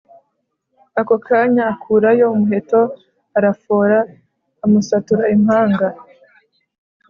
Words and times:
akokanya 1.01 1.61
akurayo 1.73 2.25
umuheto 2.35 2.81
arafora 3.37 3.97
amusatura 4.65 5.23
impanga 5.35 5.87